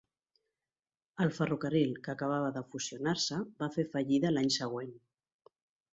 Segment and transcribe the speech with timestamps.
[1.25, 4.93] El ferrocarril que acabava de fusionar-se va fer fallida l'any següent.